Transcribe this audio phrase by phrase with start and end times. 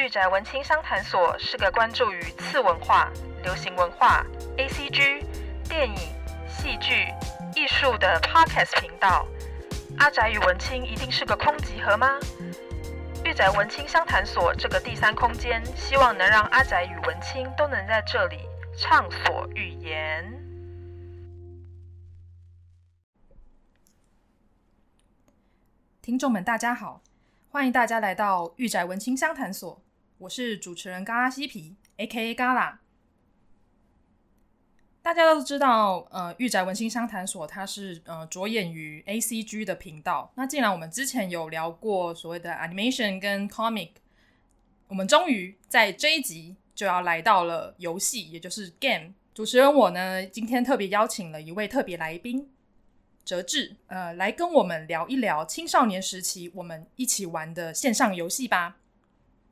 [0.00, 3.12] 御宅文青商谈所是个关注于次文化、
[3.42, 4.24] 流行文化、
[4.56, 5.22] ACG、
[5.68, 5.94] 电影、
[6.48, 7.06] 戏剧、
[7.54, 9.28] 艺术的 Podcast 频道。
[9.98, 12.18] 阿宅与文青一定是个空集合吗？
[13.26, 18.38] 御宅文青商谈所这个第三空间，希望能让阿宅与文青都能在这里
[18.78, 20.24] 畅所欲言。
[26.00, 27.02] 听众们，大家好，
[27.50, 29.82] 欢迎大家来到御宅文青商谈所。
[30.20, 32.34] 我是主持人嘎拉西皮，A.K.A.
[32.34, 32.78] 嘎拉。
[35.00, 40.30] 大家都知道，呃，御宅文心商谈所它是呃着眼于 A.C.G 的频道。
[40.34, 43.92] 那既然我们之前有聊过所谓的 animation 跟 comic，
[44.88, 49.14] 我们终于在这一集就要来到了游戏，也就是 game。
[49.32, 52.50] 主持人我呢，今天特别邀请了一位特别来宾，
[53.24, 58.76] 哲志，呃，来跟我们聊一聊青少年时期我们一起玩的线上游戏吧。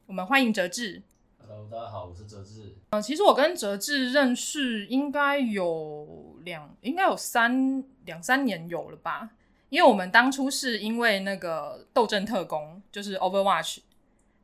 [0.09, 1.03] 我们欢迎哲志。
[1.39, 2.63] Hello，大家好，我是哲志。
[2.63, 9.29] 嗯、呃，其实我跟哲志认识应该有两，应该有三两三年有了吧？
[9.69, 13.81] 因为我们当初是因为那个《斗阵特工》，就是 Overwatch，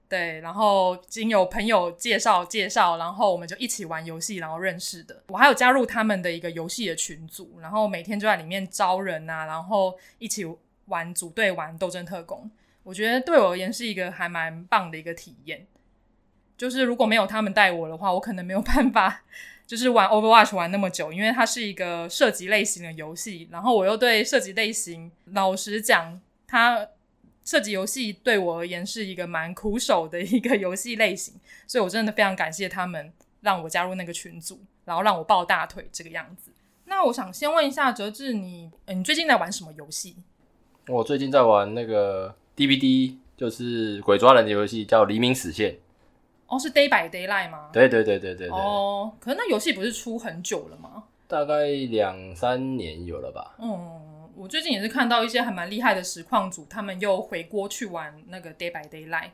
[0.06, 5.22] 对，然后经有朋友介绍介绍，然后我们就一起玩游戏，然后认识的。
[5.28, 10.44] 我还有加入他们的一个游戏的群组，然后每天就在里面招人啊，然后一起
[10.88, 12.44] 玩组队玩《斗阵特攻》。
[12.84, 15.66] 我觉得对我而言是一个还蛮棒的一个体验，
[16.56, 19.22] 就是如果没有他们带我的话，我可能没有办法，
[19.66, 26.86] 就是玩 Overwatch 玩那么久，因为它是一个射击类型的游戏，然后我又对射击类型，老实讲，它
[27.42, 31.34] 射击游戏对我而言是一个蛮苦手的一个游戏类型，
[31.66, 33.10] 所以我真的非常感谢他们
[33.40, 36.52] 让我加入那个群组，然后让我抱大腿这个样子。
[36.84, 40.16] 那我想先问一下哲志，你，你最近在玩什么游戏？
[40.88, 42.36] 我最近在玩那个。
[42.56, 45.72] DVD 就是鬼抓人的游戏，叫《黎明死线》。
[46.46, 47.70] 哦，是 Day by Daylight 吗？
[47.72, 48.56] 对对对对对对。
[48.56, 51.04] 哦，可是那游戏不是出很久了吗？
[51.26, 53.56] 大概两三年有了吧。
[53.58, 59.30] 嗯，我最近也是看到一些还蛮厉害的实况组，他们又回锅去玩那个 Day by Daylight。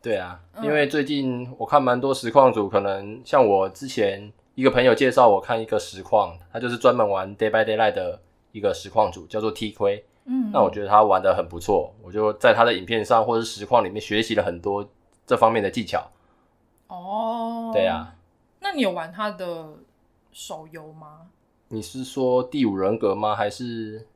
[0.00, 8.20] 对啊，因为最近我看蛮多实况组，可能像我之前一个朋友介绍我看一个实况，他就是专门玩 Day by Daylight 的
[8.52, 10.04] 一个实况组，叫做 T 亏。
[10.26, 14.88] 嗯，那我觉得他玩的很不错，我就在他的影片上或者是实况里面学习了很多
[15.26, 16.10] 这方面的技巧。
[16.86, 18.14] 哦，对啊，
[18.60, 19.74] 那你有玩他的
[20.32, 21.26] 手游吗？
[21.68, 23.34] 你是说第五人格吗？
[23.34, 24.06] 还是？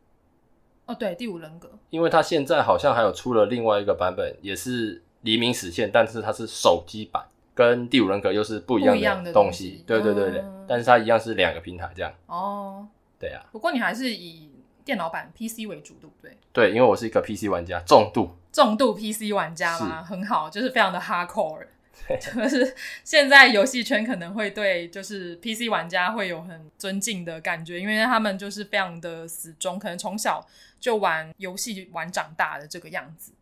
[0.87, 7.23] 哦，对，第五人格，因为他现在好像还有出了另外一个版本，也是黎明实现，但是它是手机版，
[7.55, 9.71] 跟第五人格又是不一样的东西。
[9.71, 12.11] 东西对对对对，嗯、但是它一样是两个平台这样。
[12.27, 12.87] 哦，
[13.19, 13.45] 对啊。
[13.53, 14.51] 不过你还是以。
[14.89, 16.35] 电脑版 PC 为主，对不对？
[16.51, 21.67] 对，因为我是一个 PC 玩家，重度重度 PC 玩家嘛，很好，就是非常的 hardcore。
[22.09, 30.43] 就是现在游戏圈可能会对就是 PC 玩家会有很尊敬的感觉，因为他们就是非常的死忠，可能从小
[30.81, 33.33] 就玩游戏玩长大的这个样子。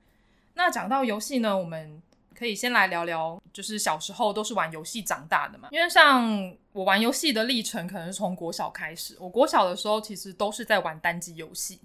[0.54, 2.02] 那讲到游戏呢，我们。
[2.36, 5.68] 可以先来聊聊，就是小时候都是玩游戏长大的嘛？
[5.72, 9.16] 因为像我玩游戏的历程，可能是从国小开始。
[9.18, 11.80] 我国小的时候其实都是在玩单机游戏，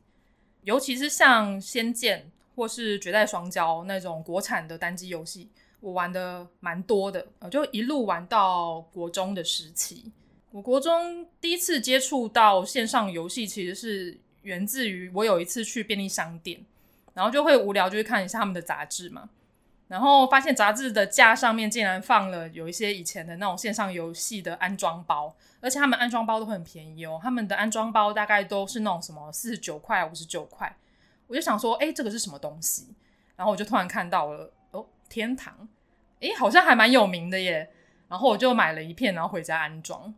[0.64, 2.20] 尤其是像《仙剑》
[2.56, 10.12] 或是《绝代双骄》那种国产的单机游戏，我玩的蛮多的，就一路玩到国中的时期。
[10.52, 16.66] 我国中第一次接触到线上游戏，其实是源自于我有一次去便利商店，
[17.14, 19.30] 然后就会无聊，就会看一下他们的杂志嘛。
[19.92, 27.20] 然后发现杂志的架上面竟然放了有一些以前的那种线上游戏的安装包，而且他们安装包都很便宜哦。
[27.22, 30.74] 他们的安装包大概都是那种什么四十九块、五十九块。
[31.28, 32.96] 我就想说，哎，这个是什么东西？
[33.36, 35.68] 然后我就突然看到了，哦，天堂，
[36.22, 37.70] 哎，好像还蛮有名的耶。
[38.08, 40.16] 然后我就买了一片，然后回家安装。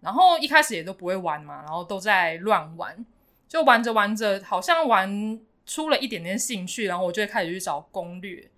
[0.00, 3.06] 然后一开始也都不会玩嘛，然后都在乱玩，
[3.48, 8.50] 就玩着玩着，好像玩出了一点点兴趣，然后我就会开始去找攻略。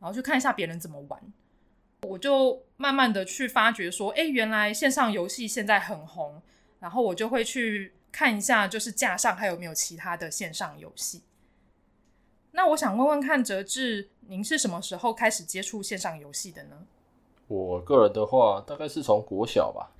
[0.00, 1.20] 然后去看一下别人怎么玩，
[2.08, 6.40] 我就慢慢的去发觉说，哎，原来线上游戏现在很红，
[6.80, 11.20] 然后我就会去看一下，就是架上还有没有其他的线上游戏。
[12.52, 16.78] 那我想问问看，哲志，您是什么时候开始接触线上游戏的呢？
[17.46, 19.92] 我个人的话，大概是从国小吧。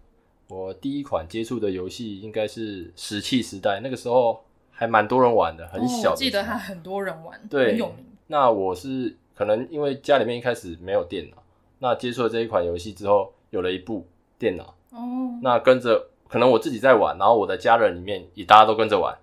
[0.48, 6.08] 我第一款接触的游戏应该是石器时代，那个时候还蛮多人玩的，很小的。
[6.08, 8.06] 哦，我记得还很多人玩，对，很有名。
[8.28, 9.14] 那我是。
[9.40, 11.42] 可能因为家里面一开始没有电脑，
[11.78, 14.06] 那接触了这一款游戏之后，有了一部
[14.38, 14.74] 电脑。
[14.90, 15.40] 哦。
[15.40, 19.16] 那跟着，可能我自己在玩，然后我的家人里面也大家都跟着玩。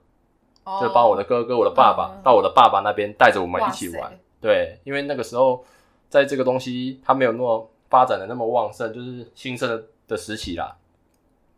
[0.64, 0.80] 哦。
[0.82, 4.12] 就把我的哥哥、我的爸爸、嗯、到我的爸爸那边带着我们一起玩。
[4.42, 5.64] 对，因为那个时候
[6.10, 10.76] 在这个东西它没有那么发展的那么旺盛，就是兴盛的的时期啦。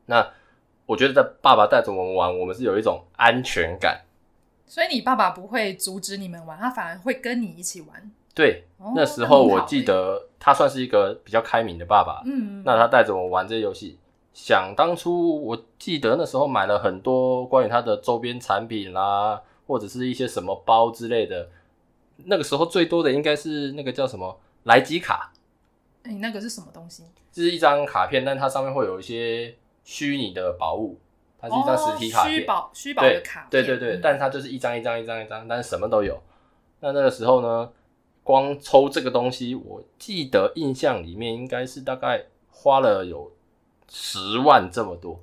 [0.07, 0.33] 那
[0.85, 4.01] 我觉得在爸爸带着我们玩，我们是有一种安全感。
[4.65, 8.11] 所以你爸爸不会阻止你们玩，他反而会跟你一起玩。
[8.39, 12.21] 对，哦、那时候我记得他算是一个比较开明的爸爸。
[12.25, 13.99] 嗯，那他带着我玩这些游戏。
[14.33, 21.49] 想当初，我记得那时候买了很多关于他的周边产品啦，或者是一些什么包之类的。
[22.23, 25.33] 那个时候最多的应该是那个叫什么莱吉卡。
[26.03, 27.03] 哎、欸，那个是什么东西？
[27.33, 29.53] 就是一张卡片，但它上面会有一些
[29.83, 30.97] 虚拟的宝物，
[31.37, 32.35] 它是一张实体卡片。
[32.35, 33.47] 虚宝虚宝的卡片。
[33.49, 36.17] 对对对对，嗯、但是它就是一张一张一张一张，但是什么都有。
[36.79, 37.69] 那那个时候呢，
[38.29, 43.31] 光抽这个东西，我记得印象里面应该是大概花了有。
[43.91, 45.19] 十万这么多，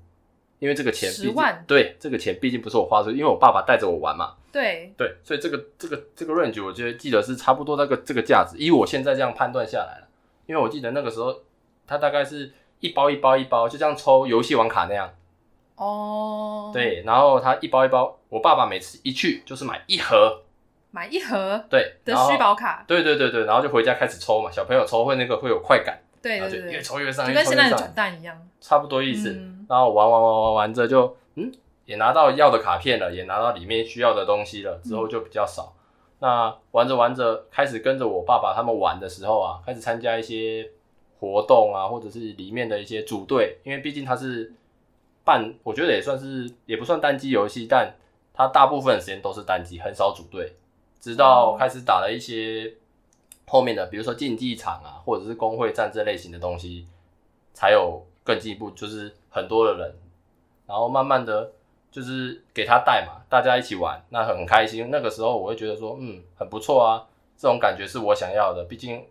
[0.58, 4.34] 因为这个钱，十万，对，这个钱毕竟不是我花出去，因为我爸爸带着我玩嘛。
[4.50, 10.08] 对对，所以这个这个这个 range 我觉得记得是差不多那个这个价值，以我现在这样判断下来了，
[10.46, 11.32] 因为我记得那个时候
[11.86, 15.14] 它大概是一包一包一包，就像抽游戏王卡那样。
[15.76, 16.72] 哦。
[16.74, 20.42] 对，然后他一包一包，我爸爸每次一去就是买一盒，
[20.90, 25.98] 买一盒，对的虚宝卡，对对对对，然后就回家开始抽嘛，小朋友抽会那个会有快感。
[26.22, 29.30] 对对对，越抽越上，就跟现在的转蛋一样，差不多意思。
[29.30, 31.52] 嗯、然后玩玩玩玩玩着就，嗯，
[31.84, 35.72] 也拿到要的卡片了，也拿到里面需要的东西了，之后就比较少。
[35.74, 40.68] 嗯、那玩着玩着，开始跟着我爸爸他们玩的时候啊，开始参加一些
[41.20, 44.52] 活动啊，或者是里面的一些组队，因为毕竟他是
[45.22, 47.94] 半，我觉得也算是也不算单机游戏，但
[48.34, 50.56] 他大部分的时间都是单机，很少组队。
[51.06, 52.74] 直到开始打了一些。
[53.48, 56.84] 后面的，比如说竞技场啊，或者是工会战这类型的东西，
[57.54, 59.94] 才有更进一步，就是很多的人，
[60.66, 61.52] 然后慢慢的
[61.92, 64.90] 就是给他带嘛，大家一起玩，那很开心。
[64.90, 67.06] 那个时候我会觉得说，嗯，很不错啊，
[67.36, 68.64] 这种感觉是我想要的。
[68.64, 69.06] 毕竟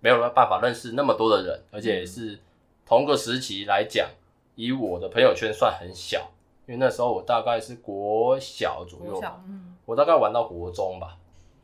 [0.00, 2.38] 没有办法认识那么多的人，而且是
[2.84, 4.06] 同个时期来讲，
[4.54, 6.30] 以我的朋友圈算很小，
[6.66, 11.16] 因为那时候我大概是国小左右，嗯，我大概玩到国中吧，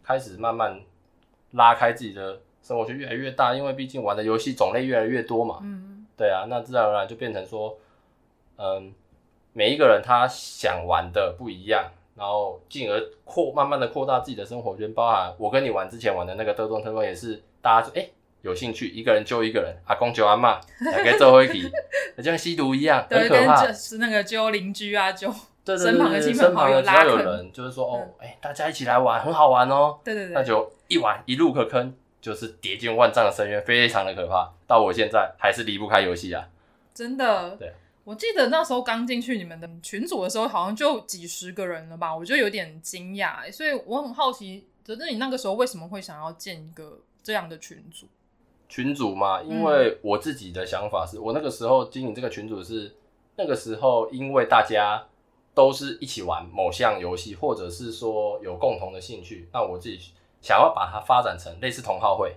[0.03, 0.81] 开始慢慢。
[1.55, 5.59] 拉开自己的生活圈越来越大，因为毕竟玩的游戏种类越来越多嘛。
[5.61, 7.77] 嗯，对啊，那自然而然就变成说，
[8.57, 8.91] 嗯，
[9.53, 14.95] 每一个人他想玩的不一样，然后进而扩慢慢的扩大自己的生活圈。
[14.95, 20.59] 包含我跟你玩之前玩的那个德州特工也是，大家说哎、欸、有兴趣，一个人救一个人，阿公救阿嬷，
[20.91, 21.71] 大概最后一题，
[22.17, 23.67] 就像吸毒一样，很可怕。
[23.67, 25.31] 就是那个救邻居啊，救
[25.65, 29.99] 对对对对，身旁的亲朋好友拉，只要有人就是说哦，哎、欸，大家一起来玩，很好玩哦。
[30.05, 30.73] 对对对，那就。
[30.89, 34.53] 一玩一入个坑，就是跌进万丈的深渊，非常的可怕。
[34.67, 36.47] 到我现在还是离不开游戏啊！
[36.93, 37.57] 真的。
[37.57, 37.73] 对，
[38.05, 42.15] 我记得那时候刚进去你们的群组的时候，好像就几十个人了吧？
[42.15, 48.07] 我就有点惊讶，所以我很好奇，哲哲，你那个时候为什么会想要建一个这样的群组？
[48.69, 52.95] 群组嘛，因为我自己的想法是，嗯、我那个时候经营这个群组是
[53.37, 55.03] 那个时候，因为大家
[55.55, 60.13] 都是一起玩某项游戏，或者是说有共同的兴趣，那我自己。
[60.43, 62.37] 想要把它发展成类似同好会。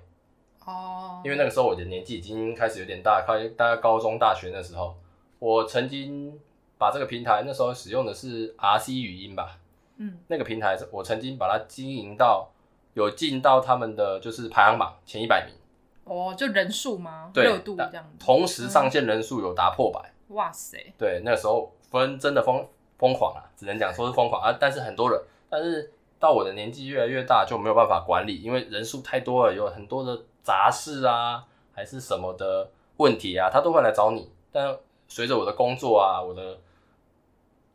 [0.63, 1.25] 哦，oh.
[1.25, 4.95] 因为那个时候我的年纪已经开始有点大，快大概高中大学那时候，
[5.39, 6.39] 我曾经
[6.77, 9.57] 把这个平台那时候使用的是 RC 语音吧，
[9.97, 12.51] 嗯，那个平台我曾经把它经营到
[12.93, 15.55] 有进到他们的就是排行榜前一百名。
[16.03, 17.31] 哦，oh, 就人数吗？
[17.33, 22.63] 对，热度这样，同时上线人数有达破百，哇塞，对，那个时候分真的疯
[22.97, 25.91] 疯狂啊，只能讲说是疯狂啊，但是很多人，但是。
[26.17, 34.31] 到我的年纪越来越大，就没有办法管理，因为人数太多了，有很多的杂事啊，还是什么的问题啊，他都会来找你。
[34.49, 34.75] 但
[35.09, 36.57] 随着我的工作啊，我的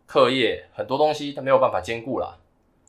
[0.06, 2.38] 课业，很多东西他没有办法兼顾了。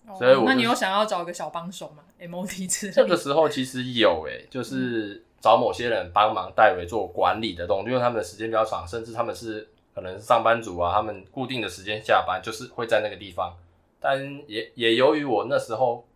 [0.07, 2.93] 哦、所以我，那你有想要找个小帮手吗？MOT 之类。
[2.93, 13.55] 这个时候其实有诶、欸，就是找某些人帮忙代为做管理的动作，因为他们的时间比较长，甚至他们是可能是上班族啊，他们固定的时间下班就是会在那个地方。
[13.99, 16.07] 但也也由于我那时候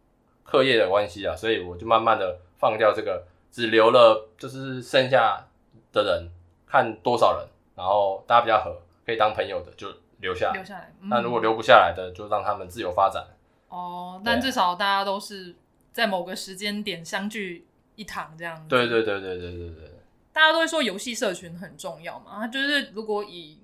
[0.44, 5.46] 课业的关系啊，所以我就慢慢的放掉这个，只留了就是剩下
[5.92, 6.30] 的人
[6.66, 9.88] 看多少人，然后大家比较合，可以当朋友的就
[10.20, 10.54] 留下来。
[10.54, 10.94] 留下来。
[11.02, 13.24] 那、嗯、如果留不下来的，就让他们自由发展。
[13.70, 15.56] 哦，但至少大家都是
[15.92, 18.68] 在某个时间点相聚一堂这样子。
[18.68, 19.92] 对对对对对对对。
[20.34, 23.60] 大家都会说游戏社群很重要嘛，就是如果以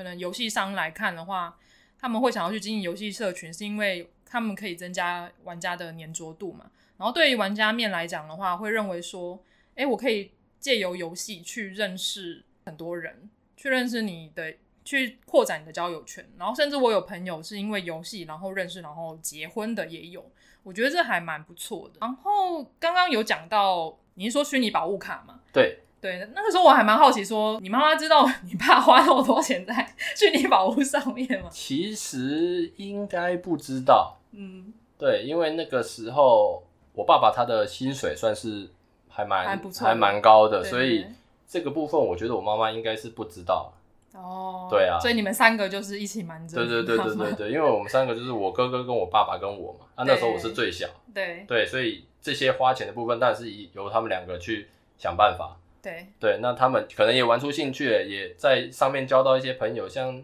[0.00, 1.58] 可能游戏商来看的话。
[2.02, 6.70] 他们会想要去经营游戏社群，是因为他们可以增加玩家的粘着度嘛。
[6.96, 9.38] 然后对于玩家面来讲的话，会认为说，
[9.74, 16.26] 诶，我可以借由游戏去认识很多人，去认识你的去扩展你的交友圈。
[16.38, 20.24] 然后甚至我有朋友是因为游戏然后认识，然后结婚的也有。
[20.62, 21.96] 我觉得这还蛮不错的。
[22.00, 25.40] 然后刚刚有讲到，你是说虚拟宝物卡吗？
[25.52, 31.48] 对对，那个时候我还蛮好奇说，说你妈妈知道你爸花那么多钱在虚拟宝物上面吗？
[31.50, 34.16] 其实应该不知道。
[34.32, 36.62] 嗯，对，因为那个时候
[36.94, 38.70] 我爸爸他的薪水算是
[39.08, 41.06] 还蛮还不错，还蛮高的，对对对，所以
[41.46, 43.70] 这个部分我觉得我妈妈应该是不知道。
[44.14, 46.56] 哦，对啊，所以你们三个就是一起瞒着。
[46.56, 55.56] 对对对对对对，因为我们三个就是我哥哥跟我爸爸跟我嘛，啊那时候我是最小，对对，所以这些花钱的部分，当然是由他们两个去想办法。
[55.82, 60.22] 对对，那他们可能也玩出兴趣了，也在上面交到一些朋友，像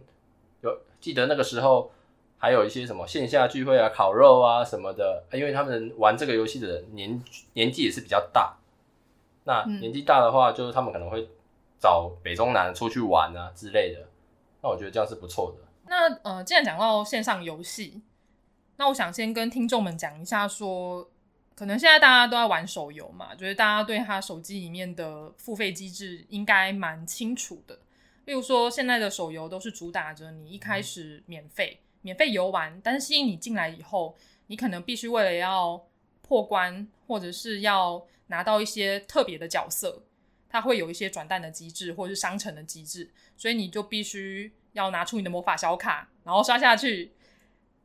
[0.62, 1.90] 有记得那个时候
[2.38, 7.22] 还有一些什么线下聚会啊、烤肉啊什么的，因为他们玩这个游戏的人年
[7.54, 8.56] 年纪也是比较大，
[9.44, 11.28] 那年纪大的话，就是他们可能会。
[11.78, 14.00] 找北中南出去玩啊之类的，
[14.62, 15.68] 那我觉得这样是不错的。
[15.84, 18.00] 那呃，既然讲到线上游戏，
[18.76, 21.06] 那我想先跟听众们讲一下，说
[21.56, 27.78] 可能现在大家都在玩手游嘛，就是大家对他手机里面的付费机制应该蛮清楚的。
[28.26, 34.14] 例如说，现在的手游都是主打着你一开始免费、嗯、免费游玩，但是吸引你进来以后，
[34.48, 35.82] 你可能必须为了要
[36.20, 40.02] 破关，或者是要拿到一些特别的角色。
[40.48, 47.12] 它会有一些转蛋的机制，或者是商城的机制，所以你就必须要拿出你的魔法小卡，然后刷下去，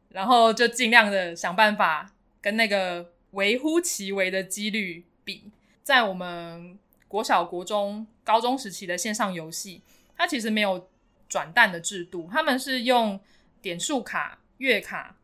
[0.10, 2.12] 然后就尽量的想办法
[2.42, 5.52] 跟那个微乎其微的几率比。
[5.84, 9.82] 在我们国小、国中、高中时期的线上游戏，
[10.16, 10.88] 它其实没有
[11.28, 13.20] 转蛋的制度，他们是用
[13.62, 15.18] 点数卡、月卡，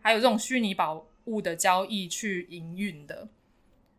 [0.00, 3.28] 还有这种虚拟宝物的交易去营运的。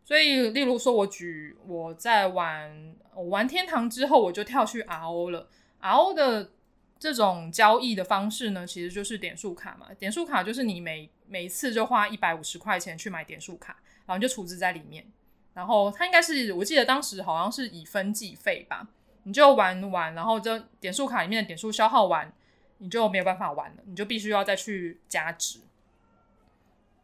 [0.04, 5.48] 所以，例如说，我举我在玩我玩天堂之后，我就跳去 RO 了。
[5.80, 6.52] RO 的
[6.98, 9.88] 这种交易的方式呢，其实就是点数卡嘛。
[9.98, 13.76] 点数卡就是你每每次就花一百五十块钱去买点数卡，
[14.06, 15.06] 然后你就储值在里面。
[15.54, 18.88] 然后它应该是我记得当时好像是以分计费吧，
[19.24, 22.32] 你就玩完，然后这点数卡里面的点数消耗完，
[22.78, 25.60] 你就没有办法玩了，你就必须要再去加值。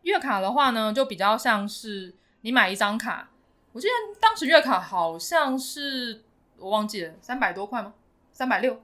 [0.02, 2.14] 月卡的话呢，就比较像是。
[2.44, 3.30] 你买一张卡，
[3.70, 6.24] 我记得当时月卡好像是
[6.56, 7.94] 我忘记了三百多块吗？
[8.32, 8.82] 三百六，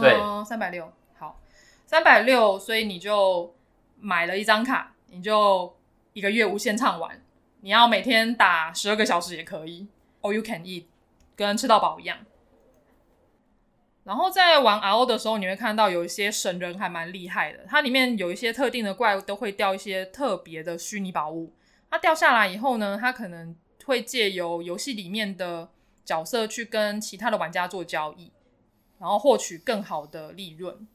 [0.00, 0.92] 对，三百六。
[1.18, 1.40] 好，
[1.86, 3.54] 三百六，所以你就
[3.98, 5.76] 买了一张卡，你就
[6.12, 7.22] 一个月无限畅玩。
[7.60, 9.88] 你要每天打十二个小时也可以
[10.22, 10.84] ，all you can eat，
[11.34, 12.18] 跟吃到饱一样。
[14.04, 21.52] 然后在玩 RO 的时候，你会看到有一些神人还蛮厉害的，它里面有一些特定的怪物都会掉一些特别的虚拟宝物。
[21.90, 25.68] 它掉下来以后呢，它可能会借由游戏里面的
[26.04, 28.30] 角色去跟其他的玩家做交易，
[28.98, 30.86] 然后获取更好的利润，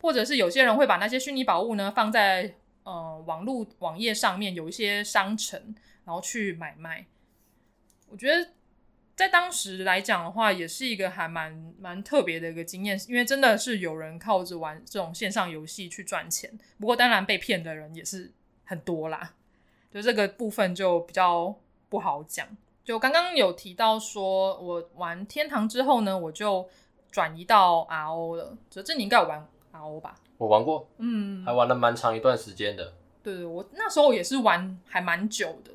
[0.00, 7.06] 或者是有些人会把那些虚拟宝物呢放在呃网络网页上面，有一些商城，然后去买卖。
[8.08, 8.50] 我觉得
[9.16, 16.58] 在当时来讲的话，也是一个还蛮蛮特别的一个经验，因为真的是有人靠着玩这种线上游戏去赚钱。
[16.78, 18.32] 不过当然被骗的人也是
[18.64, 19.34] 很多啦。
[19.92, 21.54] 就这个部分就比较
[21.88, 22.46] 不好讲。
[22.84, 26.68] 就刚刚有提到说，我玩天堂之后呢，我就
[27.14, 28.56] 转移到 RO 了。
[28.68, 30.16] 哲志，你应该有玩 RO 吧？
[30.36, 32.92] 我玩过，嗯，还玩了蛮长一段时间的。
[33.22, 35.70] 对对，我那时候也是玩还蛮久的，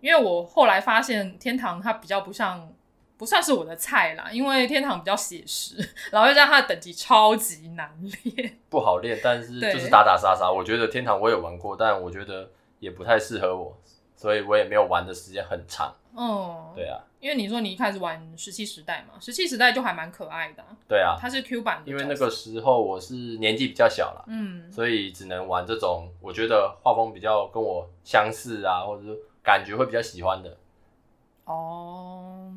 [0.00, 2.72] 因为我后来发现天堂它比较不像，
[3.16, 5.74] 不算是我的菜啦，因为天堂比较写实，
[6.12, 7.90] 然后又加上它的等级超级难
[8.22, 10.48] 练，不好练，但是就是打打杀杀。
[10.48, 12.48] 我觉得天堂我也玩过，但我觉得。
[12.78, 13.74] 也不太适合我，
[14.16, 15.94] 所以我也没有玩的时间很长。
[16.18, 20.64] 嗯，对啊，因为你说你一开始玩石器时代嘛，石器时代就还蛮可爱的。
[20.88, 21.90] 对啊，它是 Q 版的。
[21.90, 30.56] 因为那个时候我是年纪比较小了，嗯，所以只能玩这种我觉得画风比较跟我相似啊，或者是感觉会比较喜欢的。
[31.44, 32.54] 哦，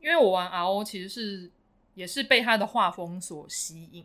[0.00, 1.50] 因为我玩 RO 其实是
[1.92, 4.04] 也是被它的画风所吸引，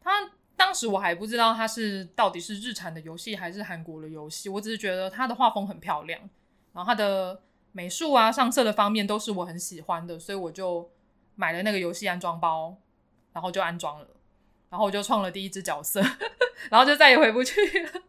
[0.00, 0.10] 它。
[0.56, 6.20] 当时我还不知道它是到底是日产的游戏还是韩国的游戏，我只是觉得它的画风很漂亮，
[6.72, 7.42] 然后它的
[7.72, 10.90] 美术啊、上色的方面都是我很喜欢的，所以我就
[11.34, 12.76] 买了那个游戏安装包，
[13.32, 14.06] 然后就安装了，
[14.70, 16.00] 然后我就创了第一只角色，
[16.70, 18.02] 然后就再也回不去了。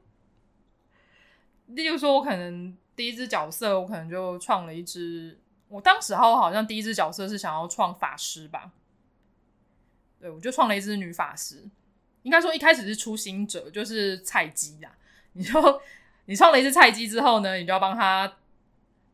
[1.68, 8.72] 例如说，我可能第一只角色，我可能就创了一只，我当时好好像第一只角色是想要创法师吧，
[10.20, 11.68] 对，我就创了一只女法师。
[12.26, 14.92] 应该说一开始是初心者，就是菜鸡呀。
[15.32, 15.82] 你就
[16.26, 18.38] 你创了一只菜鸡之后呢，你就要帮他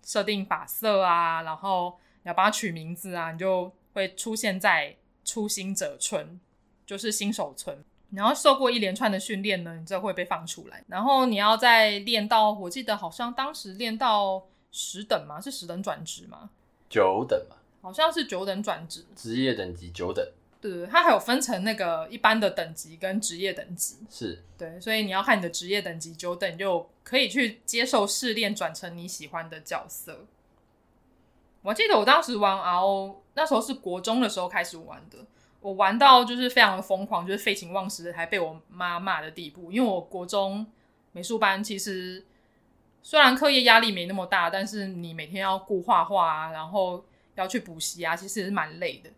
[0.04, 6.40] 设定发色啊，然后你要帮他取名字啊，你就会出现在初心者村。
[6.84, 7.78] 就是新手村。
[8.10, 10.84] 然后受过一连串的训练呢，你就会被放出来。
[10.88, 15.40] 然后你要再练到，我记得好像当时练到十等嘛？
[15.40, 16.50] 是十等转职嘛？
[16.90, 19.06] 九等嘛，好像是九等转职。
[19.16, 20.26] 职业等级九等。
[20.62, 23.98] 对对，它还有分成那个一般的等级跟职业等级。
[24.10, 24.44] 是。
[24.58, 30.26] 对，所以你要看你的职业等级九等，就可以去接受试炼，转成你喜欢的角色。
[31.64, 35.18] 我记得我当时玩 RO，那时候是国中的时候开始玩的。
[35.62, 39.72] 我玩到就是非常的疯狂，就是废寝忘食的，还被我妈骂的地步。
[39.72, 40.66] 因为我国中
[41.12, 42.26] 美术班其实
[43.04, 49.10] 虽然课业压力没那么大，但是你每天要顾画画啊，然后要去补习啊，其实是蛮累的。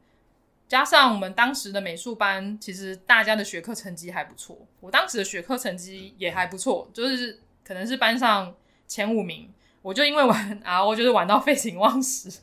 [0.74, 8.52] 加上我们当时的美术班，其实大家的学科成绩还不错，我当时的学科成绩也还不错，就是可能是班上
[8.88, 9.54] 前五名。
[9.84, 12.40] 我就因为玩 RO，就是玩到 废寝忘食，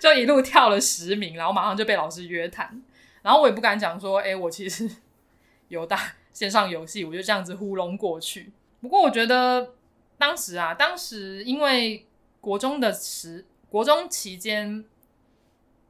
[0.00, 2.82] 就一路跳了十名，然后马上就被老师约谈。
[3.20, 4.90] 然后我也不敢讲说，哎、我其实
[5.68, 8.50] 有打线上游戏，我就这样子糊弄过去。
[8.80, 9.74] 不过我觉得
[10.16, 12.06] 当时啊，当时因为
[12.40, 14.82] 国中的时，国中期间，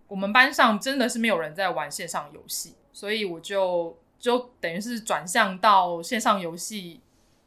[0.09, 7.01] 我们班上真的是没有人在玩线上游戏，所以我就就等于是转向到线上游戏，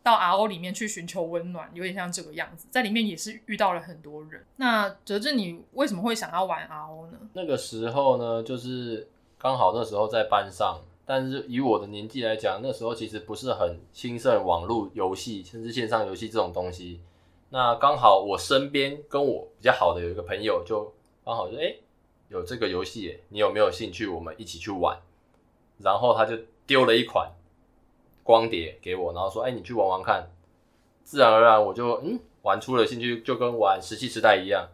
[0.03, 2.67] 到 RO 里面去寻求温暖，有点像这个样子。
[2.71, 4.43] 在里面也是遇到了很多人。
[4.55, 7.17] 那哲志，你为什么会想要玩 RO 呢？
[7.33, 9.07] 那个时候呢，就是。
[9.39, 16.99] 刚好那时候在班上，但是以我的年纪来讲，那时候其实不是很兴盛网络游戏，甚至线上游戏这种东西。
[17.51, 20.91] 那刚好我身边跟我比较好的有一个朋友，就
[21.23, 21.75] 刚好说：“哎，
[22.29, 24.07] 有这个游戏，你有没有兴趣？
[24.07, 24.99] 我们一起去玩。”
[25.79, 27.31] 然后他就丢了一款
[28.23, 30.29] 光碟给我，然后说：“哎，你去玩玩看。”
[31.03, 34.67] 自然而然我就嗯玩出了兴趣，就跟玩《石器时代》一样。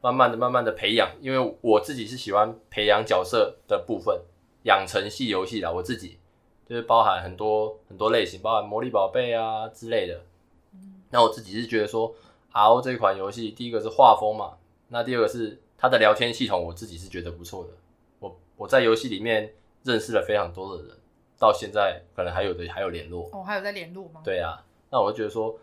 [0.00, 4.20] 慢慢的、慢慢的培养，因为我自己是喜欢培养角色的部分，
[4.64, 5.70] 养成系游戏啦。
[5.70, 6.18] 我自己
[6.68, 10.20] 就是包含很多很多类型，包含魔力宝贝啊之类的。
[11.08, 12.14] 那我自己是觉得说
[12.52, 17.70] ，RO 这款游戏，第一个是画风嘛，那第二个是它的聊天系统，我自己是觉得不错的。
[18.20, 20.96] 我我在游戏里面认识了非常多的人，
[21.38, 23.28] 到现在可能还有的还有联络。
[23.32, 24.20] 哦，还有在联络吗？
[24.24, 25.58] 对啊，那我就觉得说，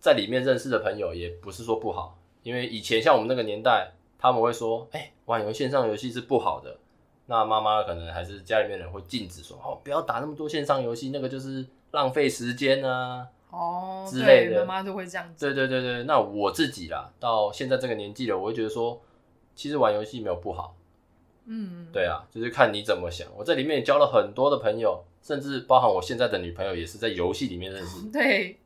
[0.00, 2.18] 在里面认识的朋友也不是说不好。
[2.42, 6.76] 因为以前像我们那个年代，他们会说：“哎、欸，玩游线上游戏是不好的。”
[7.26, 15.46] 那妈妈可能还是家里面人会禁止说：“哦，不要打那么多线上游戏，那个就是浪费时间啊。”哦，之类的，妈妈都会这样子。
[15.46, 19.00] 对对对对，那我自己啦，到现在这个年纪了，我会觉得说，
[19.60, 20.74] 其实玩游戏没有不好。
[21.44, 23.28] 嗯，对啊，就是看你怎么想。
[23.36, 28.08] 我在里面也交了很多的朋友，甚至包含我现在的女朋友，也是在游戏里面认识。
[28.10, 28.56] 对。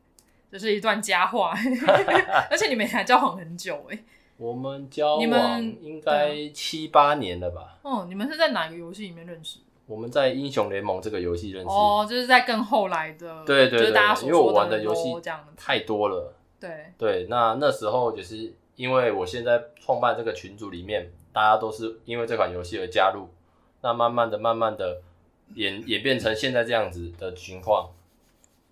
[0.53, 1.53] 这是一段佳话，
[2.49, 4.05] 而且你们还交往很久哎。
[4.37, 7.81] 我们交往应该七八年了吧？
[7.83, 9.59] 哦，你们是在哪个游戏里面认识？
[9.87, 11.69] 我们在英雄联盟这个游戏认识。
[11.69, 13.45] 哦，就是在更后来的。
[13.45, 15.13] 对对对，大家因为我玩的游戏
[15.57, 16.33] 太多了。
[16.61, 23.29] 对对，那那时候就是因为我现在创办这个群组里面，大家都是因为这款游戏而加入，
[23.83, 25.01] 那慢慢的、慢慢的
[25.55, 27.91] 演演变成现在这样子的情况，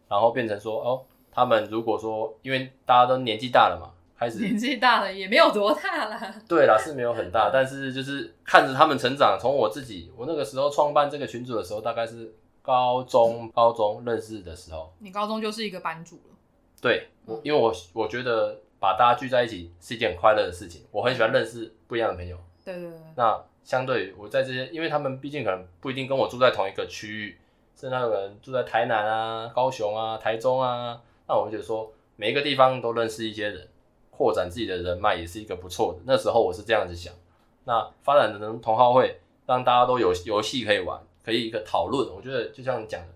[0.09, 1.05] 然后变成说哦。
[1.35, 6.35] 他们如果说，因为大家都年纪大了嘛，开始年纪大了也没有多大了。
[6.47, 9.39] 对啦，是没有很大，但是就是看着他们成长。
[9.41, 14.93] 从我自己，我那个时候创办这个群组的时候，大概是高中高中认识的时候。
[14.99, 16.37] 你高中就是一个班主了。
[16.83, 20.83] 对，我因为我我觉得把大家聚在一起是一件很快乐的事情。
[20.91, 22.37] 我很喜欢认识不一样的朋友。
[22.65, 22.99] 对对对。
[23.15, 27.39] 那相对我在这些，因为他们毕竟可能不一定跟我住在同一个区域，
[27.77, 31.01] 甚至有人住在台南啊、高雄啊、台中啊。
[31.29, 33.69] 那我就觉得说，每一个地方都认识一些人，
[34.11, 36.01] 扩展自己的人脉也是一个不错的。
[36.05, 37.15] 那时候我是这样子想。
[37.63, 42.13] 那发展成同好会，让大家都有游戏可以玩，可以一个讨论。
[42.13, 43.09] 我觉得就像你讲的，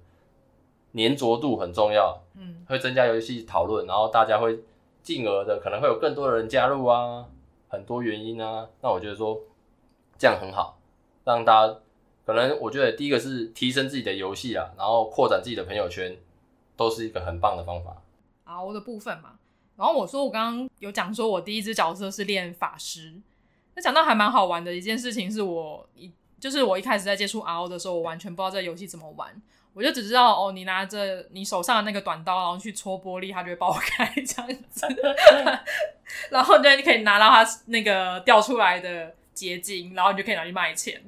[0.95, 4.61] 粘着度很重要，嗯，会增加游戏讨论，然后大家会
[5.07, 7.27] 进而的可能会有更多的人加入啊，
[7.69, 8.69] 很多原因啊。
[8.83, 9.41] 那我觉得说
[10.19, 10.81] 这样很好，
[11.23, 11.79] 让大家
[12.27, 16.17] 可能我觉得第一个是提升自己的游戏啊，然后扩展自己的朋友圈，
[16.77, 18.03] 都是一个很棒的方法。
[18.47, 19.39] RO 的部分嘛，
[19.77, 23.15] 然后我说我刚刚有讲说，我第一只角色是练法师。
[23.77, 29.41] 那讲到还蛮好玩的一件事情，是我一就是我一开始在接触 RO 的时候，我完全不知道这游戏怎么玩，
[29.77, 34.87] 我就只知道哦，你拿着你手上的那个短刀，然后去戳玻璃，它就会爆开这样子，
[36.33, 41.03] 然后就可以拿到它那个掉出来的结晶，然后你就可以拿去卖钱。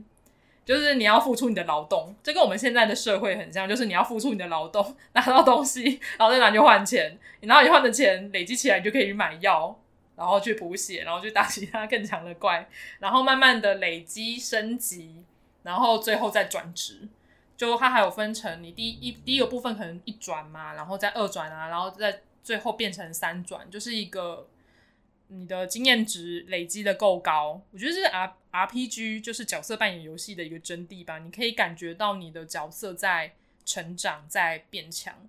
[0.67, 9.75] 就是你要付出你的劳动，这跟我们现在的社会很像，就是你要付出你的劳动，拿到东西，然后再拿去换钱，你拿你换的钱累积起来，你就可以去买药，
[10.15, 15.25] 然后去补血，然后去打其他更强的怪，然后慢慢的累积升级，
[15.63, 17.09] 然后最后再转职。
[17.59, 24.49] 就它还有分成你第一第一个部分可能一转嘛，然后再二转啊，然后再最后变成三转，就是一个
[25.27, 31.19] 你的经验值累积的够高，我觉得是 R RPG 就是角色扮演游戏的一个真谛吧。
[31.19, 35.29] 你可以感觉到你的角色在成长，在变强。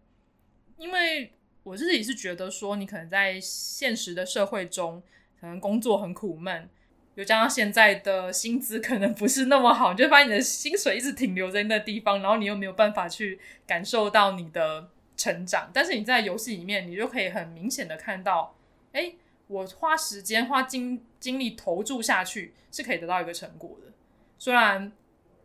[0.78, 5.02] 因为我自己是觉得说，你可能在现实的社会中，
[5.42, 6.70] 可能工作很苦闷。
[7.20, 15.70] 就加上现在的薪资可能不是那么好，你就发现你的薪水一直停留在那地方，然后你又没有办法去感受到你的成长。
[15.74, 18.56] 但是你在游戏里面，你就可以很明显的看到，
[18.94, 19.16] 哎，
[19.48, 23.92] 我花时间、花精精力投注下去，是可以得到一个成果的。
[24.38, 24.90] 虽然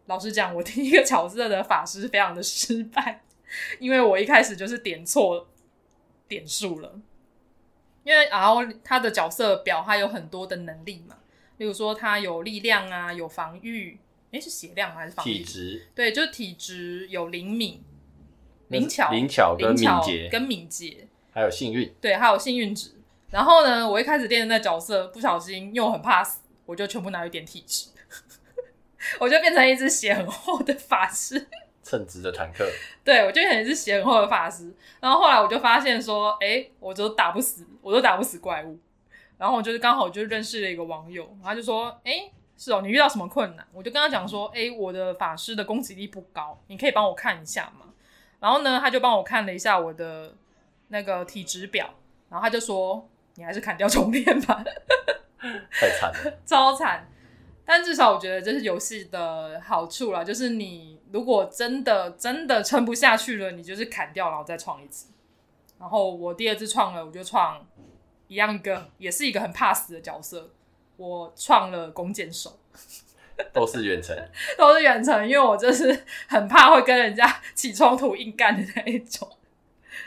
[0.06, 3.22] 老实讲，我 第一个角色的法师非常的失败，
[3.80, 5.48] 因为我一开始就是点错
[6.28, 7.00] 点数了。
[8.04, 11.16] 因为然后他的角色表，他有很多的能力嘛。
[11.56, 13.98] 比如说，他有力量啊，有防御，
[14.32, 15.32] 诶，是血量还是防御？
[15.32, 15.86] 体质。
[15.94, 17.82] 对，就是体质，有灵敏、
[18.68, 21.94] 灵巧、灵巧跟敏捷，跟敏捷，还有幸运。
[22.00, 22.92] 对，还有幸运值。
[23.30, 27.88] 然后呢，我一开始练的那角色，不小心又很怕死，我就全部拿一点体质，
[29.20, 31.46] 我就变成一只血很厚的法师，
[31.82, 32.64] 称职的坦克。
[33.04, 34.72] 对，我就变成一只血很厚的法师。
[35.00, 38.78] 然后后来我就发现说，诶，我都打不死，我都打不死怪物。
[39.36, 47.86] 然后我就是刚好就认识了一个网友，他就说：“哎，是哦，你遇到什么困难？”我就跟他讲说：“哎，我的法师的攻击力不高，你可以帮我看一下嘛？”
[48.40, 50.34] 然后呢，他就帮我看了一下我的
[50.88, 51.94] 那个体质表，
[52.28, 54.62] 然后他就说：“你还是砍掉重练吧。”
[55.72, 57.10] 太惨了，超惨！
[57.66, 65.10] 但至少我觉得这是游戏的好处啦，就是你如果真的真的撑不下去了，你就是砍掉，然后再创一次。
[65.78, 67.66] 然后我第二次创了，我就创。
[68.28, 70.50] 一样一个，也是一个很怕死的角色。
[70.96, 72.58] 我创了弓箭手，
[73.52, 74.16] 都是远程，
[74.56, 79.28] 都是远程，因为我就是很怕会跟人家起冲突、硬干的那一种。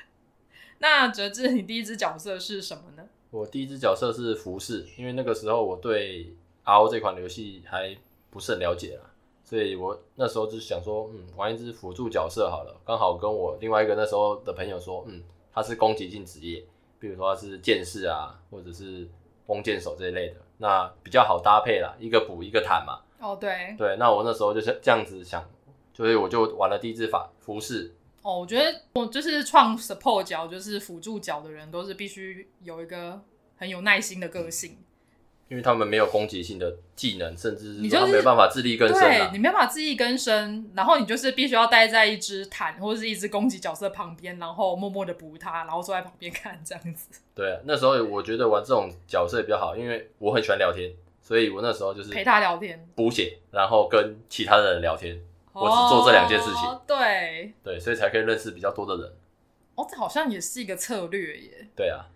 [0.80, 3.03] 那哲志，你第一只角色是什么呢？
[3.32, 7.93] 我第一只角色是服侍，因为那个时候我对 RO 这款游戏还
[8.30, 9.12] 不是很了解啦，
[9.43, 12.80] 所以我那时候就想说，嗯，玩一只辅助角色好了。
[12.86, 15.21] 刚好跟我另外一个那时候的朋友说，嗯，
[15.53, 16.65] 他是攻击性职业。
[17.00, 19.08] 比如说是剑士啊，或者是
[19.46, 23.02] 弓箭手这一类的，那比较好搭配啦，一个补一个弹嘛。
[23.20, 23.76] 哦，对。
[23.78, 25.44] 对，那我那时候就是这样子想，
[25.94, 27.94] 所以我就玩了第一支法服饰。
[28.22, 33.22] 哦，我觉得我就是创 support 脚，就是辅助脚的人，都是必须有一个
[33.56, 34.78] 很有耐心的个性。
[35.50, 47.08] 因为他们没有攻击性的技能，甚至是他们没有办法自力更生，啊，对，你没办法自力更生，然后你就是必须要待在一只坦或者是一只攻击角色旁边，然后默默的补他，然后坐在旁边看这样子。
[47.34, 55.18] 对啊，那时候我觉得玩这种角色也比较好，因为我很喜欢聊天，所以我那时候就是陪他聊天、补血，然后跟其他的人聊天，
[55.54, 56.80] 哦、我只做这两件事情。
[56.86, 59.14] 对对，所以才可以认识比较多的人。
[59.76, 61.68] 哦，这好像也是一个策略耶。
[61.74, 62.08] 对啊。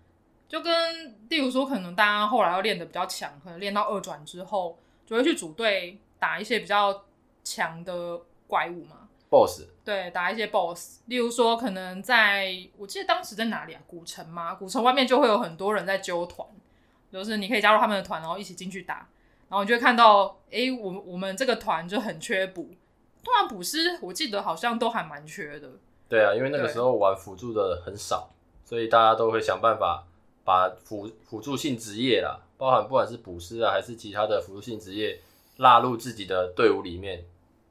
[0.52, 7.06] 就跟，例如说，可能大家后来要练的比较强，可能练到二转之后，就会去组队打一些比较
[7.42, 9.08] 强的怪物嘛。
[9.30, 9.62] Boss。
[9.86, 11.00] 对，打一些 Boss。
[11.06, 13.82] 例如说，可能在我记得当时在哪里啊？
[13.88, 14.54] 古城吗？
[14.54, 16.46] 古城外面就会有很多人在揪团，
[17.10, 19.08] 就是你可以加入他们的团，然后一起进去打，
[19.48, 22.70] 然后你就会看到，哎，我我们这个团就很缺补，
[23.24, 25.70] 突然补师，我记得好像都还蛮缺的。
[26.10, 28.30] 对啊，因为那个时候玩辅助的很少，
[28.66, 30.04] 所以大家都会想办法。
[30.44, 35.20] 把辅辅助性职业啦，包含不管是捕师啊，还是其他的辅助性职业，
[35.58, 37.24] 纳入自己的队伍里面，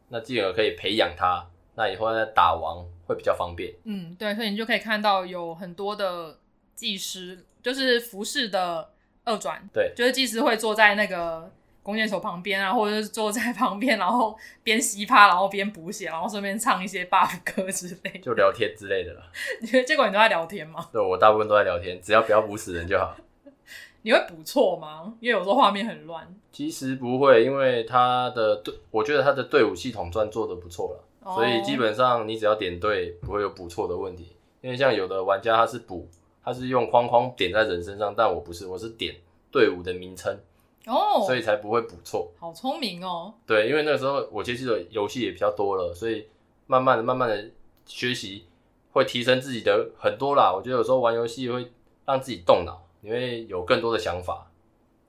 [0.08, 3.74] 那进而可以培养他，那以后在打王会比较方便。
[3.84, 6.38] 嗯，对，所以你就可以看到有很多的
[6.74, 8.90] 技师，就是服饰的
[9.24, 11.50] 二转，对，就是技师会坐在那个。
[11.90, 19.22] 弓箭手旁边啊，或者是坐在旁边，然后边吸趴，然后边补血，然后顺便唱一些 buff 歌之类，就聊天之类的了。
[19.60, 20.88] 你觉得结果你都在聊天吗？
[20.92, 23.16] 对，我大部分都在聊天，只要不要补死人就好。
[24.02, 25.12] 你会补错吗？
[25.20, 26.26] 因为有时候画面很乱。
[26.52, 34.36] 其实不会，因为他的队，我觉得他的队伍系统算做的不错了，哦，所以基本上你只要点对，不会有补错的问题。
[34.62, 36.08] 因为像有的玩家他是补，
[36.44, 39.14] 他是用框框点在人身上，但我不是，我是点
[39.50, 40.38] 队伍的名称。
[40.86, 42.32] 哦、oh，所以才不会补错。
[42.38, 43.34] 好聪明哦！
[43.46, 46.26] 对，因为那个时候我接触的游戏也比较多了，所以
[46.66, 47.50] 慢慢的、慢慢的
[47.84, 48.46] 学习
[48.92, 50.52] 会提升自己的很多啦。
[50.54, 51.70] 我觉得有时候玩游戏会
[52.06, 54.50] 让自己动脑，你会有更多的想法。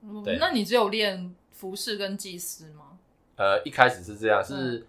[0.03, 0.37] 嗯，对。
[0.39, 2.97] 那你只有练服饰跟祭司吗？
[3.37, 4.85] 呃，一开始是这样，是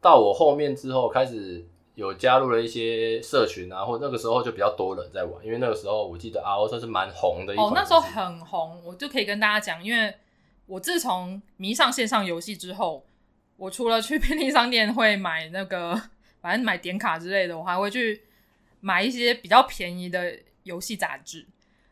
[0.00, 7.54] 到我后面之后开始有加入了一些社群啊，或那个时候就比较多人在玩，因为那个时候我记得 RO 算是蛮红的。
[7.54, 10.14] 哦，那时候很红，我就可以跟大家讲，因为
[10.66, 13.04] 我自从迷上线上游戏之后，
[13.56, 16.00] 我除了去便利商店会买那个
[16.40, 18.22] 反正买点卡之类的，我还会去
[18.80, 21.46] 买一些比较便宜的游戏杂志。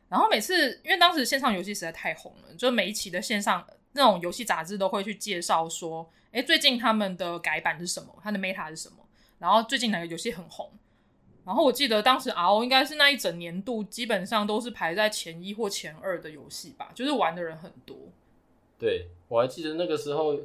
[0.08, 8.96] 然后每次因为当时线上游戏实在太红了，就每一期的线上那种游戏杂志都会去介绍说，哎，最近他们的改版是什么，它的 meta 是什么，
[9.38, 10.70] 然后最近哪个游戏很红。
[11.44, 17.96] 然后我记得当时 RO 应该是那一整年度基本上都是排在前一或前二的游戏吧，就是玩的人很多。
[18.78, 20.36] 对，我还记得那个时候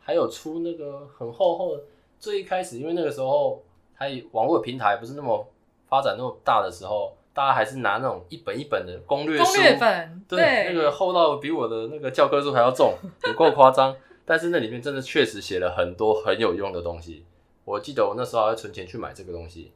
[0.00, 1.84] 还有出那个很厚厚的，
[2.18, 3.62] 最一开始因为那个时候
[3.94, 5.46] 还网络平台不是那么
[5.88, 13.94] 发展那么大的时候，大家还是拿那种一本一本的攻略书，攻略本，对，对，那个厚到比我的那个教科书还要重，有够夸张。
[14.26, 17.24] 但是那里面真的确实写了很多很有用的东西。
[17.70, 19.72] 我记得我那时候还存钱去买这个东西。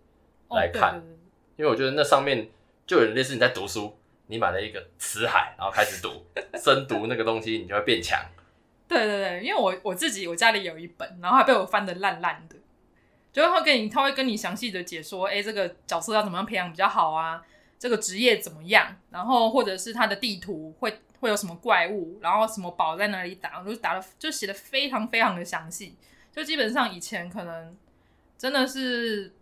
[0.51, 1.03] 来看，
[1.57, 2.49] 因为我觉得那上面
[2.87, 6.25] 就有类似你在读书，你买了一个辞海，然后开始读，
[6.63, 8.21] 深读那个东西，你就会变强。
[8.87, 12.57] 对对对，因为我我自己我家里有一本，然后还被我翻的烂烂的，
[13.33, 17.43] 就会跟你他会跟你详细的解说，哎，这个角色要怎么样培养比较好啊？
[17.79, 18.95] 这个职业怎么样？
[19.11, 25.97] 然后或者是他的地图会会有什么怪物，然后什么宝在哪里打，就打的就写的非常非常的详细，
[26.31, 27.77] 就基本上以前可能
[28.39, 29.33] 真的是。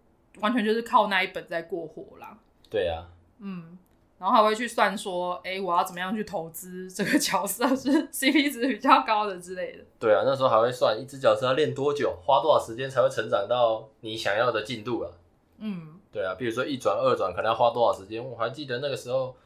[0.40, 2.38] 完全就是靠那一本在过活啦。
[2.70, 3.07] 对啊，
[3.40, 3.76] 嗯，
[4.18, 9.85] 然后还会去算说，哎、欸，我要怎么样去投资这个角色是 CP 值比较高的之类的。
[10.00, 15.11] 对啊，那时候还会算一只角色要练多久，花多少时间才会成长到你想要的进度啊。
[15.59, 18.26] 嗯，对啊，比如说一转二转可能要花多少时间？
[18.26, 19.37] 我还记得那个时候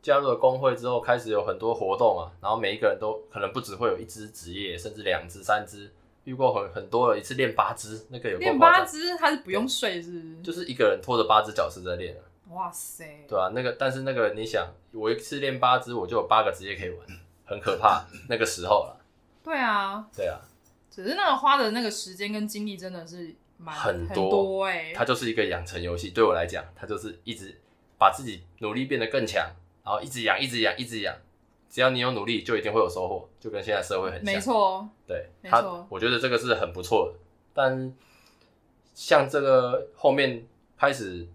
[0.00, 5.90] 加入了工会之后，开始有很多活动啊，然后每一个人都可能不只会有一只职业，甚至两只、三只。
[6.26, 10.42] 遇过很很多了，一次练八只，那个有练八只，他是不用睡是不是？
[10.42, 12.20] 就是一个人拖着八只脚是在练啊。
[12.50, 13.24] 哇塞！
[13.28, 16.98] 对啊，那个但是那个你想，我一次练八只，我就有八个职业可以玩，
[17.44, 18.04] 很可怕。
[18.28, 19.00] 那个时候了。
[19.42, 20.04] 对啊。
[20.14, 20.40] 对啊。
[20.90, 24.92] 只是那个花的那个时间跟精力真的是蛮很多哎。
[24.94, 27.54] 它就是一个养成游戏，对我来讲，它就是一直
[27.98, 29.44] 把自己努力变得更强，
[29.84, 31.14] 然后一直养，一直养，一直养。
[31.68, 34.34] 只要你有努力，就一定会有收获，就跟现在社会很像。
[34.34, 35.86] 没错，对，没错。
[35.90, 37.18] 我觉得这个是很不错的。
[37.52, 37.92] 但
[38.94, 40.46] 像这个后面
[40.78, 41.26] 开始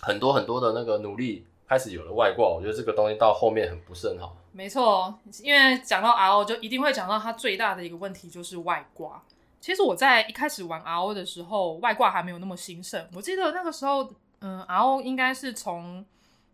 [0.00, 4.36] 很多很多的那个努力，开始有了外挂，我觉得这个东西到后面很不是很好。
[4.52, 9.22] 没错，因为讲到 RO，就一定会讲到它最大的一个问题就是外挂。
[9.60, 13.08] 其实我在一开始玩 RO 的时候，外挂还没有那么兴盛。
[13.14, 16.04] 我记得那个时候，嗯，RO 应该是从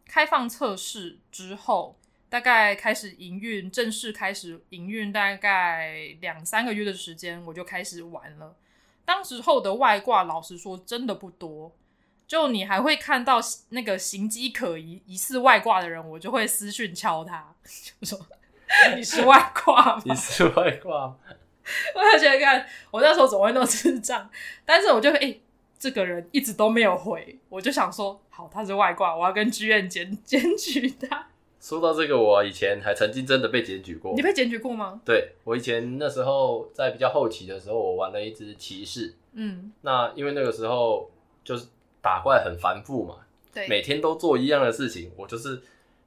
[0.07, 1.97] 开放测试之后。
[2.29, 8.57] 大概开始营运，正式开始营运，大概两三个月的时间，我就开始玩了。
[9.05, 11.75] 当时候的外挂，老实说，真的不多。
[12.27, 17.55] 就你还会看到那个形迹可疑、疑似外挂的人，我就会私讯敲他，
[17.99, 18.27] 就说
[18.95, 21.17] ：“你是外挂吗？”“你是外挂。
[21.97, 24.29] ”我就觉得，看我那时候怎么会那么智障？
[24.67, 25.43] 但是我就哎、欸，
[25.79, 31.29] 这个人一直都没有回，我就想说，好，他是外挂，我要跟剧院检检举他。
[31.61, 34.15] 说到这个，我以前还曾经真的被检举过。
[34.15, 35.01] 你被检举过吗？
[35.05, 39.15] 对，我以前那时候在比较后期的时候，我玩了一只骑士。
[39.33, 41.11] 嗯，那因为那个时候
[41.43, 41.67] 就是
[42.01, 43.17] 打怪很繁复嘛，
[43.53, 45.11] 对，每天都做一样的事情。
[45.17, 45.61] 我就是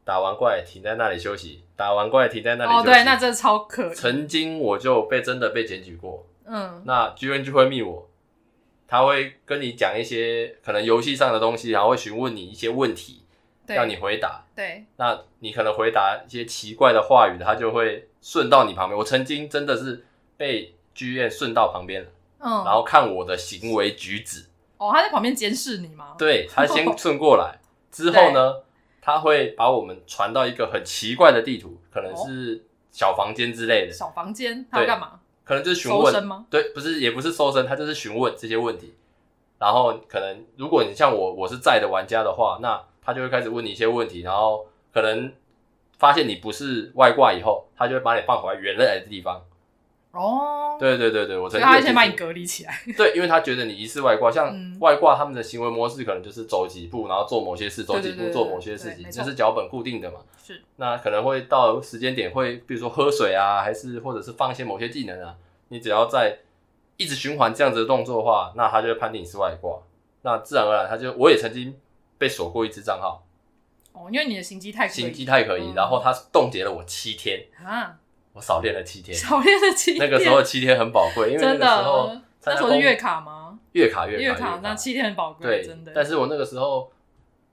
[0.05, 2.89] 打完怪停在那里休息，打完怪停在那里休息。
[2.89, 3.89] 哦，对，那真的超可。
[3.89, 6.25] 曾经我就被真的被检举过。
[6.45, 8.09] 嗯，那居然就会密我，
[8.87, 13.20] 他会跟你讲一些可能游戏上的东西，然后会询问你一些问题。
[13.75, 18.97] 要你回答，对，那你可能回答一些奇怪的话语，他就会顺到你旁边。
[18.97, 20.05] 我曾经真的是
[20.37, 24.45] 被剧院顺到旁边了，嗯，然后看我的行为举止。
[24.77, 26.15] 哦，他在旁边监视你吗？
[26.17, 27.59] 对，他先顺过来，
[27.91, 28.55] 之后呢，
[29.01, 33.93] 他会把我们传到一个很奇怪的地图，可能是小房间之类的。
[33.93, 35.19] 小房间，他要干嘛？
[35.43, 36.13] 可能就是询问。
[36.13, 36.45] 身吗？
[36.49, 38.95] 对，不是，也不是搜身，他就是询问这些问题。
[39.59, 45.31] 然后可能如果你像我，我是在的玩家的话，那他就会开始问你一些问题，然后可能
[45.97, 49.41] 发现你不是外挂以后，他就会把你放回来原来的地方。
[50.11, 52.81] 哦，对对对对，我曾经他会先把你隔离起来。
[52.97, 60.19] 对，因为他觉得你疑似外挂，像外挂他们的行为模式可能就是走几步，然后做某些事，走几步做某些事情，这是脚本固定的嘛。
[60.43, 60.61] 是。
[60.75, 65.35] 那可能会到时间点会，比如说喝水啊，还是或者是放一些某些技能啊，
[65.69, 66.39] 你只要在
[66.97, 69.79] 一直循环这样子的动作的话，那他就会判定你是外挂。
[70.23, 71.73] 那自然而然，他就我也曾经。
[72.21, 73.25] 被锁过一次账号，
[73.93, 77.95] 哦，因为你的行迹太可以，行迹太可疑，嗯、然后他冻结了我七天啊，
[78.33, 82.11] 我少练了七天，少练了七天，那个时候七天很宝贵，因为那个时候
[82.45, 83.57] 那时候是月卡吗？
[83.71, 85.91] 月卡月卡月卡，那七天很宝贵，对，真的。
[85.95, 86.91] 但是我那个时候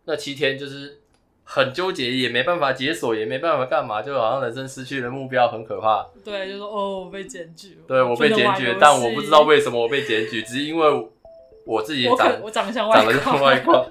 [0.04, 1.00] 那七天就是
[1.44, 6.06] 很纠结，也没办法解锁，也没办法干嘛，就好像人生失去了目标，很可怕。
[6.22, 11.08] 对，就说哦，我被检举，对我被检举，但我不知道为什么我被检举，只是因为。
[11.68, 13.86] 我自己长我，我长得像外挂，长得像外挂。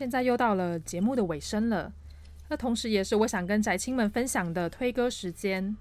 [0.00, 1.92] 现在又到了节目的尾声了，
[2.48, 5.76] 那同时也是我想跟宅青们分享的推歌时间。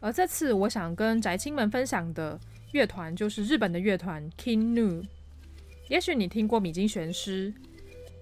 [0.00, 2.36] 而这次我想跟宅青们分享的
[2.72, 5.04] 乐团就是日本的乐团 King Gnu。
[5.88, 7.54] 也许你听过米津玄师，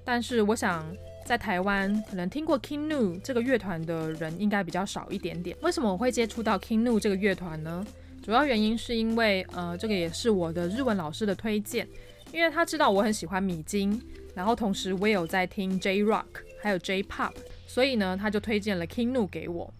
[0.04, 0.86] 但是我想
[1.24, 5.56] 在台湾可能听过 King Gnu 这个乐团的人应该比较少一点点。
[5.62, 7.86] 为什么我会接触到 King Gnu 这个乐团呢？
[8.22, 11.88] 主要原因是因为呃，这个也是我的日文老师的推荐，
[12.32, 14.00] 因为他知道我很喜欢米津。
[14.34, 16.26] 然后同时我也有在听 J Rock，
[16.62, 17.32] 还有 J Pop，
[17.66, 19.74] 所以呢，他就推荐了 King Nu 给我。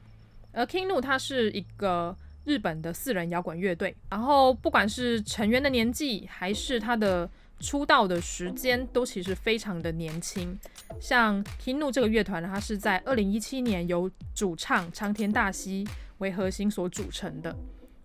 [0.51, 7.31] 而 King Nu 他是一个日本的四人摇滚乐队，然后不管是成员的年纪，还是他的
[7.61, 10.59] 出道的时间，都其实非常的年轻。
[11.01, 15.87] 像 King Nu 这个乐团，它是在二零一七年由主唱长田大希
[16.19, 17.55] 为核心所组成的。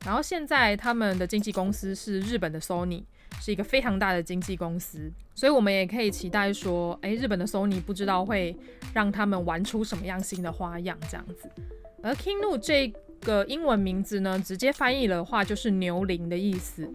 [0.06, 3.06] 然后现在他们的经纪公司是日本的 Sony。
[3.40, 8.56] 是一个非常大的经纪公司，所以我们也可以期待说，诶，日本的 Sony 不知道会
[8.94, 11.50] 让他们玩出什么样新的花样这样子。
[12.02, 12.92] 而 Kingu 这
[13.22, 16.90] 个英文名字呢，直接翻译的话就是牛铃的意思。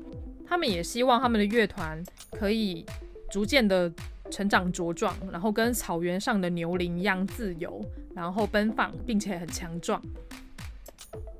[0.46, 2.84] 他们也希望他们的乐团可以
[3.30, 3.92] 逐渐的
[4.30, 10.02] 成长茁壮，然后跟草原上的牛铃一样自由，然后奔放，并且很强壮。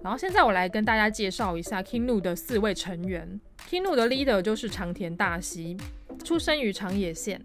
[0.02, 3.40] 然后现在我来跟大家介绍一下 King Gnu 的四位成员。
[3.68, 5.76] King Gnu 的 leader 就是长田大希，
[6.24, 7.40] 出生于长野县。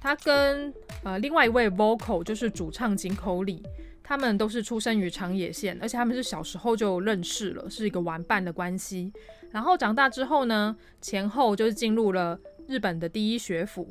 [0.00, 3.62] 他跟呃另外一位 vocal 就是主唱井口里，
[4.02, 9.12] 他们都是出生于长野县，而且他们是小时候就认识了，是一个玩伴的关系。
[9.50, 13.88] 然后长大之后呢，前后就是进入了日本的第一学府，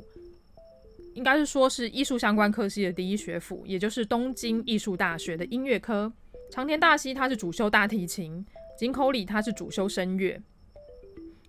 [1.14, 6.12] 应该是说是艺术相关科系的第一学府，也就是东京艺术大学的音乐科。
[6.50, 8.44] 长田大希他是主修大提琴，
[8.78, 10.40] 井口里他是主修声乐。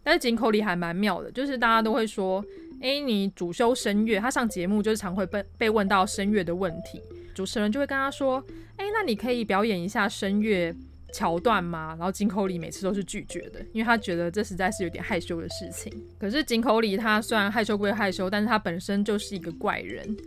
[0.02, 2.44] 但是井口里还蛮妙的，就是大家都会说，
[2.82, 7.02] 哎、你主修声乐，他上节目就是常会被被问到声乐的问题，
[7.36, 8.44] 主持人就会跟他说，
[8.78, 10.74] 哎、那你可以表演一下声乐
[11.14, 11.96] 桥段吗？
[11.98, 15.92] 然后井口里每次都是拒绝的，因为他觉得这实在是有点害羞的事情。
[16.18, 20.18] 可是井口里他虽然害羞归害羞，但是他本身就是一个怪人，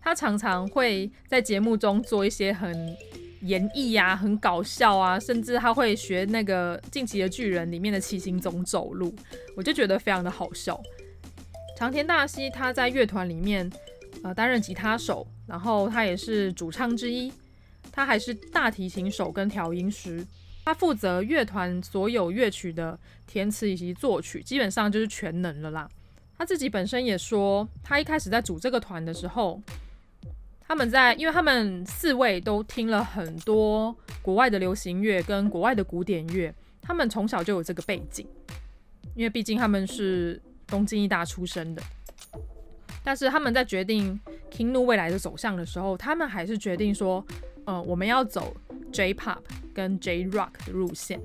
[0.00, 2.94] 他常常会在节目中做一些很。
[3.44, 9.14] 演绎呀，很搞笑啊，甚至他会学那个《进击的巨人》里面的七星总走路，
[9.54, 10.80] 我就觉得非常的好笑。
[11.76, 13.70] 长田大希他在乐团里面
[14.22, 17.30] 呃担任吉他手，然后他也是主唱之一，
[17.92, 20.26] 他还是大提琴手跟调音师，
[20.64, 25.86] 他负责乐团所有乐曲的填词以及作曲，基本上就是全能了啦。
[26.38, 29.60] 他自己本身也说，他一开始在组这个团的时候。
[30.66, 38.26] 他们在，因为他们四位都听了很多国外的流行乐跟国外的古典乐，他们从小就有这个背景，
[39.14, 41.82] 因为毕竟他们是东京艺大出身的。
[43.02, 44.18] 但是他们在决定
[44.50, 47.22] Kingu 未来的走向的时候，他们还是决定说，
[47.66, 48.56] 呃，我们要走
[48.90, 49.40] J-Pop
[49.74, 51.20] 跟 J-Rock 的路线，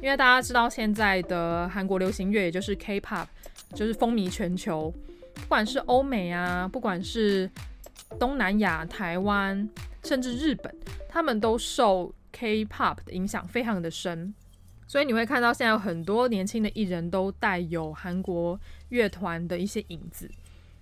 [0.00, 3.26] 因为大家知道现在的韩国流行乐，也就是 K-Pop，
[3.74, 4.90] 就是风靡全球，
[5.34, 7.50] 不管是欧美啊，不管是
[8.18, 9.68] 东南亚、台湾，
[10.04, 10.74] 甚至日本，
[11.08, 14.34] 他们都受 K-pop 的影响非常的深，
[14.86, 18.58] 所以你会看到现在有很多年轻的艺人都带有韩国
[18.88, 20.30] 乐团的一些影子。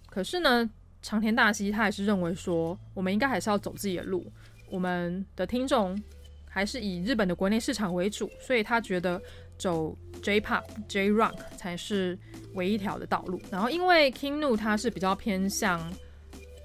[0.09, 0.69] 可是呢，
[1.03, 4.25] 长田大希他还是认为说，我们应该还是要走自己的路，
[4.71, 6.01] 我们的听众
[6.49, 9.21] 还是以日本的国内市场为主，所以他觉得
[9.57, 12.19] 走 J-Pop、J-Rock 才是
[12.55, 13.41] 唯一一条的道路。
[13.51, 15.81] 然后因为 KING NU，他是比较偏向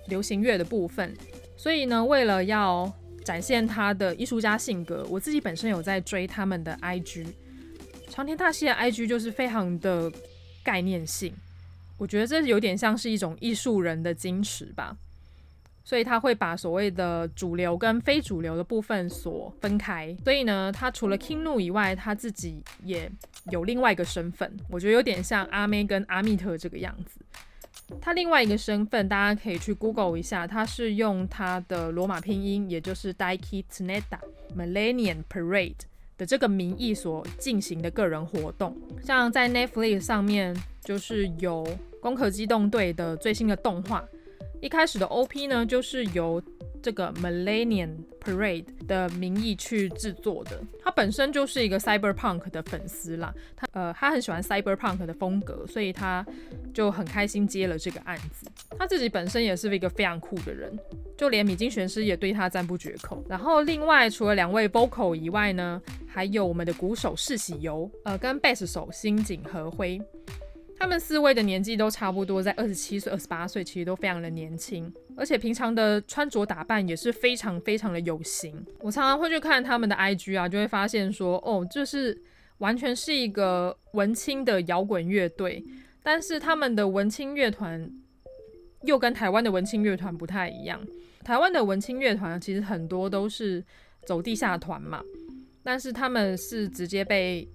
[0.07, 1.13] 流行乐的部分，
[1.55, 2.91] 所以呢，为了要
[3.23, 7.25] 展现他的艺术家性格，我自己本身有在追他们的 IG。
[8.09, 10.11] 长田大希的 IG 就是非常的
[10.63, 11.33] 概念性，
[11.97, 14.95] 我觉得这有点像是一种艺术人的矜持吧。
[15.85, 20.15] 所以他会把所谓的主流跟非主流的部分所分开。
[20.23, 23.11] 所以呢，他除了 Kingnu 以外，他自己也
[23.51, 27.19] 有另外一个身份，我觉得有点像阿妹跟阿密特这个样子。
[28.01, 34.19] 他另外一个身份，大家可以去 Google 一下，他是用他的罗马拼音，也就是 Daiki Tsuneta
[34.57, 35.75] Millennium Parade
[36.17, 38.75] 的这个名义所进行的个人活动。
[39.03, 41.63] 像在 Netflix 上面，就是有
[41.99, 44.03] 《攻壳机动队》的最新的动画，
[44.63, 46.41] 一开始的 OP 呢，就是由
[46.81, 47.89] 这个 Millennium
[48.21, 56.25] Parade 的名义去制作的，他本身就是一个 Cyberpunk 的粉丝啦，他呃他很喜欢 Cyberpunk 的风格，所以他
[56.73, 58.49] 就很开心接了这个案子。
[58.79, 60.73] 他自己本身也是一个非常酷的人，
[61.17, 63.21] 就连米津玄师也对他赞不绝口。
[63.27, 70.01] 然后另外除了两位 Vocal 以外呢，还有我们的鼓手世喜由，呃跟贝斯手新井和辉。
[70.83, 78.53] 他们四位的年纪都差不多，在二十七岁、二十八岁，其实都非常的年轻，而且平常的穿着打扮也是非常非常的有型。
[78.81, 82.21] 我常常会去看他们的 IG 啊，就会发现说，哦，这是
[82.57, 85.63] 完全是一个文青的摇滚乐队，
[86.03, 87.89] 但是他们的文青乐团
[88.81, 90.85] 又跟台湾的文青乐团不太一样。
[91.23, 93.63] 台湾的文青乐团其实很多都是
[94.05, 95.01] 走地下团嘛，
[95.63, 97.47] 但是他们是直接被。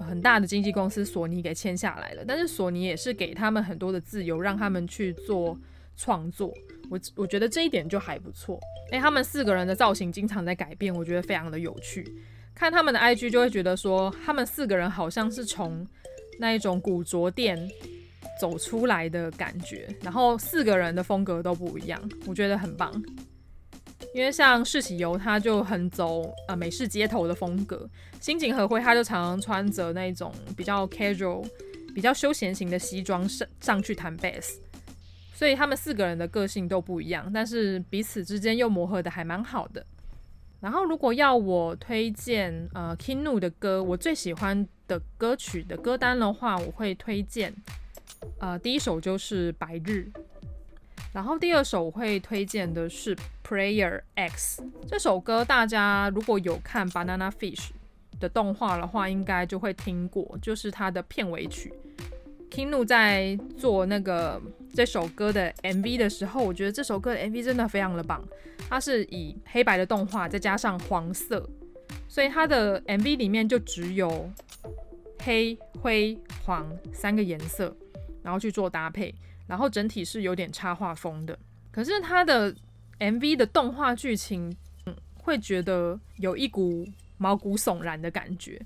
[0.00, 5.58] 很大的经纪公司索尼给签下来了，但是索尼也是给他们很多的自由，让他们去做
[5.96, 6.52] 创作。
[6.90, 8.58] 我我觉得这一点就还不错。
[8.90, 12.04] 哎，他们四个人的造型经常在改变，我觉得非常的有趣。
[12.54, 15.86] 看他们的 IG 就会觉得说，他们四个人好像是从
[16.38, 17.56] 那一种古着店
[18.40, 22.90] 走出来的感觉，然后四个人的风格都不一样，我觉得很棒。
[24.12, 27.88] 因为像世喜游他就很走呃美式街头的风格，
[28.20, 31.46] 新井和辉他就常常穿着那种比较 casual、
[31.94, 34.60] 比较休闲型的西装上上去弹贝斯，
[35.32, 39.86] 所以他们四个人的个性都不一样，但是彼此之间又磨合得还蛮好的。
[40.60, 47.54] 然后如果要我推荐呃 Kinu 的歌，我最喜欢的歌曲的歌单的话，我会推荐
[48.40, 50.10] 呃第一首就是白日。
[51.12, 57.68] 然后第二首我会推荐的是《Prayer X》这首歌，大家如果有看《Banana Fish》
[58.20, 61.72] 的动画的话，应该就会听过，就是它的片尾曲。
[62.48, 64.40] Kingu 在做那个
[64.72, 68.22] 这首歌的 MV 的时候，我觉得这首歌的 MV 真的非常的棒。
[68.68, 71.48] 它是以黑白的动画再加上黄色，
[72.08, 74.30] 所以它的 MV 里面就只有
[75.20, 77.76] 黑、灰、黄三个颜色，
[78.22, 79.12] 然后去做搭配。
[79.50, 81.36] 然后整体是有点插画风的，
[81.72, 82.54] 可是它的
[83.00, 84.56] MV 的动画剧情，
[85.14, 86.86] 会觉得有一股
[87.18, 88.64] 毛骨悚然的感觉。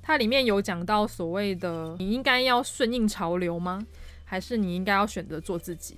[0.00, 3.84] 它里面有讲到所谓的你应该要顺应潮流吗？
[4.24, 5.96] 还是你应该要选择做自己？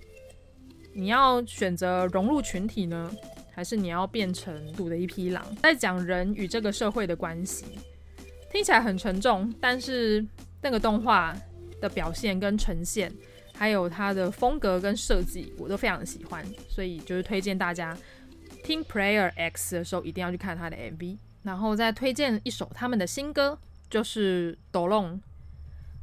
[0.95, 3.15] 你要选择融入群体呢，
[3.53, 5.45] 还是你要变成独的一匹狼？
[5.57, 7.67] 在讲人与这个社会的关系，
[8.51, 10.27] 听起来很沉重，但是
[10.63, 11.37] 那个动画
[11.83, 13.13] 的表现跟呈现。
[13.61, 17.95] 还有它的风格跟设计，我都非常喜欢，所以就是推荐大家
[18.65, 23.59] 听《Prayer X》的时候一定要去看它的 MV，然后再推荐一首他们的新歌，
[23.91, 25.05] 就是《Dolo》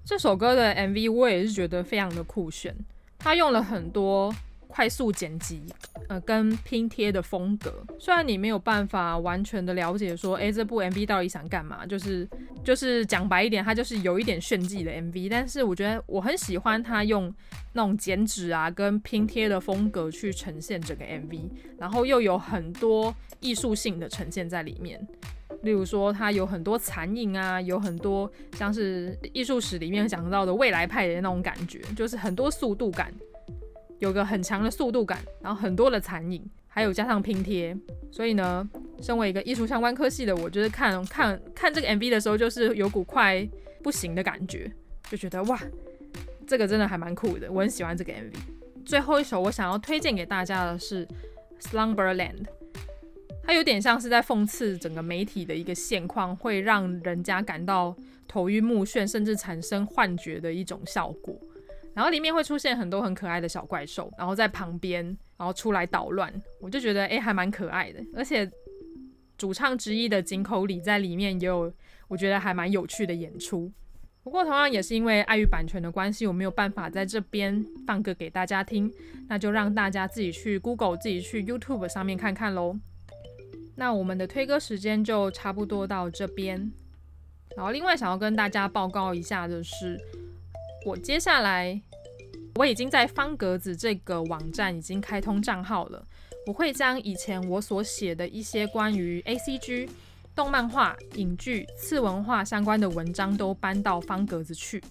[0.06, 2.76] 这首歌的 MV，我也是觉得非常的酷炫，
[3.18, 4.32] 他用了很多
[4.68, 5.64] 快速剪辑。
[6.10, 12.26] 呃，跟拼贴的风格，虽然你没有办法完全的了解说，诶，这部 MV 到底想干嘛，就是
[12.64, 17.34] 就是讲白一点，它就是有一点炫技的 MV，但是我觉得我很喜欢它用
[17.74, 25.06] 那种剪纸啊跟拼贴的风格去呈现整个 MV，然后又有很多艺术性的呈现在里面，
[25.64, 33.14] 例如说它有很多残影啊，有很多像是艺术史里面讲到的未来派的那种感觉，就是很多速度感。
[34.00, 37.76] 有个很强的速度感，然后很多的残影，还有加上拼贴，
[38.12, 38.68] 所以呢，
[39.02, 43.48] 身为一个艺术相关科系的我，就是看看看这个 MV 的时候，就是有股快
[43.82, 44.72] 不行的感觉，
[45.10, 45.60] 就觉得哇，
[46.46, 48.34] 这个真的还蛮酷的，我很喜欢这个 MV。
[48.86, 51.06] 最后一首我想要推荐给大家的是
[51.60, 52.44] 《Slumberland》，
[53.44, 57.96] 它有点像是在讽刺整个媒体的一个现况，会让人家感到
[58.28, 61.38] 头晕目眩，甚至产生幻觉的一种效果。
[61.98, 65.04] 然后里面会出现很多很可爱的小怪兽，然后在旁边，
[65.36, 66.32] 然后出来捣乱，
[66.62, 68.00] 我就觉得诶，还蛮可爱的。
[68.14, 68.48] 而且
[69.36, 71.74] 主唱之一的井口理在里面也有，
[72.08, 73.72] 我觉得还蛮有趣的演出。
[74.22, 78.94] 不过同样也是因为碍于版权的关系，我没有办法在这边放歌给大家听，
[79.28, 82.78] 那就让大家自己去 Google，自己去 YouTube 上面看看喽。
[83.76, 86.72] 那我们的推歌时间就差不多到这边。
[87.56, 90.00] 然后另外想要跟大家报告一下的是，
[90.86, 91.82] 我接下来
[92.58, 96.04] 我已经在方格子这个网站已经开通账号了。
[96.48, 99.88] 我会将以前我所写的一些关于 ACG、
[100.34, 104.82] 动漫画、影剧、次文化相关的文章都搬到方格子去。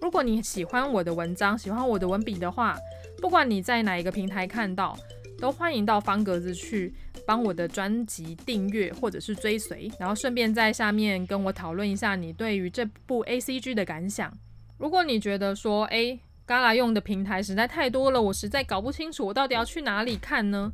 [0.00, 2.78] 如果你喜欢我的文章，喜欢我的文笔的话，
[3.20, 4.96] 不管你在哪一个平台看到，
[5.40, 6.94] 都欢迎到方格子去
[7.26, 14.32] 帮我的专辑订阅或者是追随，然后顺便在下面跟我讨论一下你对于这部 ACG 的感想。
[14.76, 20.72] 如果你觉得说，诶，Gala 用的平台实在太多了，我实在搞不清楚我到底要去哪里看呢？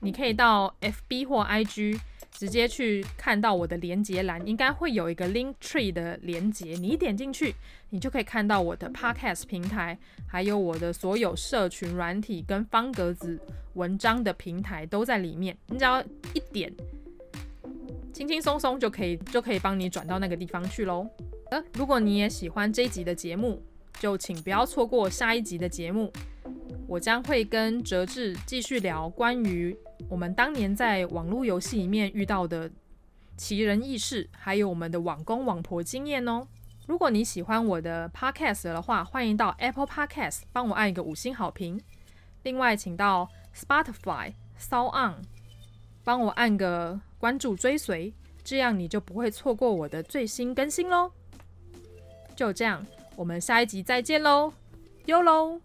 [0.00, 1.98] 你可以到 FB 或 IG
[2.32, 7.54] 直接去看到我的连接栏，应该会有一个 Link Tree 的连接，你一点进去，
[7.90, 9.96] 你就可以看到我的 Podcast 平台，
[10.26, 13.38] 还有我的所有社群软体跟方格子
[13.74, 15.56] 文章的平台都在里面。
[15.68, 16.02] 你只要
[16.34, 16.72] 一点，
[18.12, 21.06] 轻轻松松就可以就可以帮你转到那个地方去喽。
[21.52, 23.62] 呃，如果你也喜欢这一集的节目，
[23.98, 26.12] 就请不要错过下一集的节目，
[26.86, 29.76] 我将会跟哲志继续聊关于。
[30.08, 32.70] 我们当年在网络游戏里面遇到的
[33.36, 36.46] 奇人异事，还有我们的网公网婆经验哦。
[36.88, 41.80] 如果你喜欢我的 Podcast 的话，欢迎到 Apple Podcast 帮我按一个五星好评。
[42.42, 45.22] 另外，请到 Spotify、s o n
[46.02, 48.12] 帮我按个关注追随，
[48.42, 51.12] 这样你就不会错过我的最新更新喽。
[52.34, 52.84] 就这样，
[53.16, 54.52] 我们下一集再见喽，
[55.06, 55.60] 哟喽。